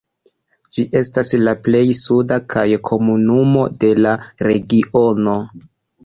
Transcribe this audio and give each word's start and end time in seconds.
Ĝi 0.75 0.83
estas 0.99 1.33
la 1.41 1.51
plej 1.67 1.81
suda 1.99 2.39
kaj 2.53 2.63
komunumo 2.89 3.65
de 3.83 3.91
la 4.05 4.15
regiono. 4.49 5.37